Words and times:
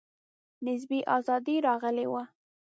نسبي 0.65 0.99
آزادي 1.17 1.55
راغلې 1.67 2.05
وه. 2.11 2.23